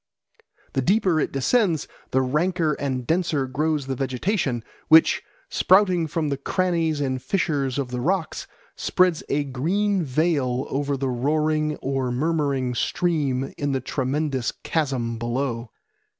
[0.73, 6.37] The deeper it descends, the ranker and denser grows the vegetation, which, sprouting from the
[6.37, 12.73] crannies and fissures of the rocks, spreads a green veil over the roaring or murmuring
[12.73, 15.69] stream in the tremendous chasm below.